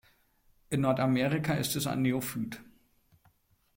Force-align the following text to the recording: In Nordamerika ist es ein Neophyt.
In 0.71 0.81
Nordamerika 0.81 1.53
ist 1.53 1.75
es 1.75 1.85
ein 1.85 2.01
Neophyt. 2.01 2.59